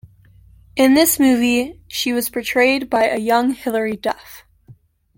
In 0.75 0.95
this 0.95 1.19
movie, 1.19 1.79
she 1.87 2.11
was 2.11 2.27
portrayed 2.27 2.89
by 2.89 3.07
a 3.07 3.19
young 3.19 3.51
Hilary 3.51 3.95
Duff. 3.95 4.43